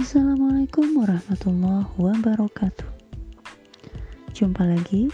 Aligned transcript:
Assalamualaikum 0.00 0.96
warahmatullahi 0.96 1.84
wabarakatuh. 2.00 2.88
Jumpa 4.32 4.64
lagi 4.64 5.12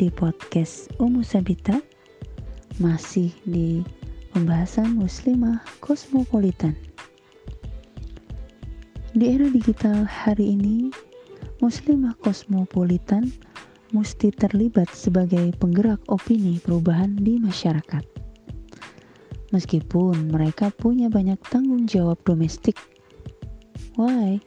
di 0.00 0.08
podcast 0.08 0.88
Umu 0.96 1.20
Sabita, 1.20 1.76
masih 2.80 3.28
di 3.44 3.84
pembahasan 4.32 4.96
Muslimah 4.96 5.60
Kosmopolitan. 5.84 6.72
Di 9.12 9.36
era 9.36 9.52
digital 9.52 10.08
hari 10.08 10.56
ini, 10.56 10.88
Muslimah 11.60 12.16
Kosmopolitan 12.24 13.28
mesti 13.92 14.32
terlibat 14.32 14.88
sebagai 14.96 15.52
penggerak 15.60 16.00
opini 16.08 16.56
perubahan 16.56 17.20
di 17.20 17.36
masyarakat. 17.36 18.00
Meskipun 19.52 20.32
mereka 20.32 20.72
punya 20.72 21.12
banyak 21.12 21.36
tanggung 21.52 21.84
jawab 21.84 22.16
domestik 22.24 22.80
Why? 23.98 24.40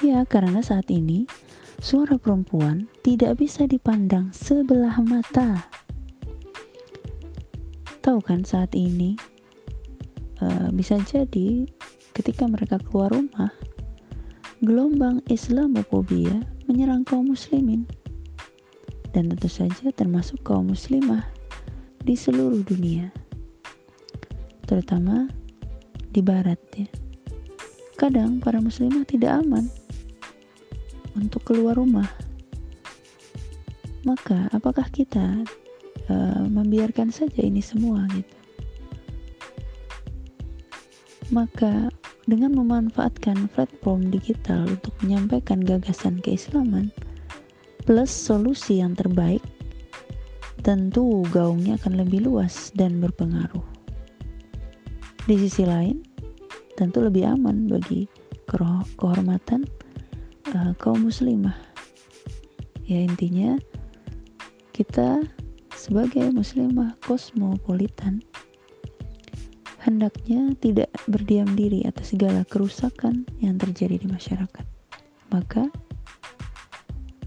Ya, 0.00 0.24
karena 0.24 0.64
saat 0.64 0.88
ini 0.90 1.28
suara 1.78 2.16
perempuan 2.16 2.90
tidak 3.06 3.38
bisa 3.38 3.68
dipandang 3.68 4.32
sebelah 4.34 4.96
mata. 5.04 5.68
Tahu 8.00 8.18
kan 8.24 8.42
saat 8.42 8.72
ini 8.74 9.14
uh, 10.40 10.72
bisa 10.72 10.98
jadi 11.04 11.68
ketika 12.16 12.48
mereka 12.48 12.80
keluar 12.82 13.12
rumah 13.12 13.52
gelombang 14.60 15.24
Islamophobia 15.30 16.44
menyerang 16.68 17.06
kaum 17.06 17.32
muslimin 17.32 17.88
dan 19.16 19.32
tentu 19.32 19.48
saja 19.48 19.88
termasuk 19.94 20.42
kaum 20.44 20.68
muslimah 20.68 21.24
di 22.04 22.12
seluruh 22.12 22.60
dunia 22.60 23.08
terutama 24.68 25.32
di 26.12 26.20
barat 26.20 26.60
ya 26.76 26.88
Kadang 28.00 28.40
para 28.40 28.64
muslimah 28.64 29.04
tidak 29.04 29.44
aman 29.44 29.68
untuk 31.12 31.44
keluar 31.44 31.76
rumah. 31.76 32.08
Maka 34.08 34.48
apakah 34.56 34.88
kita 34.88 35.44
uh, 36.08 36.44
membiarkan 36.48 37.12
saja 37.12 37.44
ini 37.44 37.60
semua 37.60 38.08
gitu? 38.16 38.36
Maka 41.28 41.92
dengan 42.24 42.56
memanfaatkan 42.56 43.52
platform 43.52 44.08
digital 44.08 44.64
untuk 44.64 44.96
menyampaikan 45.04 45.60
gagasan 45.60 46.24
keislaman 46.24 46.88
plus 47.84 48.08
solusi 48.08 48.80
yang 48.80 48.96
terbaik, 48.96 49.44
tentu 50.64 51.20
gaungnya 51.28 51.76
akan 51.76 52.00
lebih 52.00 52.24
luas 52.24 52.72
dan 52.72 52.96
berpengaruh. 52.96 53.64
Di 55.28 55.36
sisi 55.36 55.68
lain, 55.68 56.09
tentu 56.80 57.04
lebih 57.04 57.28
aman 57.28 57.68
bagi 57.68 58.08
kehormatan 58.96 59.68
uh, 60.56 60.72
kaum 60.80 61.04
muslimah. 61.04 61.54
Ya 62.88 63.04
intinya 63.04 63.60
kita 64.72 65.20
sebagai 65.76 66.32
muslimah 66.32 66.96
kosmopolitan 67.04 68.24
hendaknya 69.84 70.56
tidak 70.60 70.88
berdiam 71.04 71.52
diri 71.52 71.84
atas 71.84 72.16
segala 72.16 72.48
kerusakan 72.48 73.28
yang 73.44 73.60
terjadi 73.60 74.00
di 74.00 74.08
masyarakat. 74.08 74.64
Maka 75.28 75.68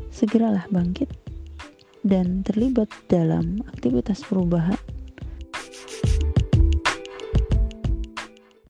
segeralah 0.09 0.65
bangkit 0.73 1.13
dan 2.01 2.41
terlibat 2.41 2.89
dalam 3.07 3.61
aktivitas 3.69 4.25
perubahan 4.25 4.77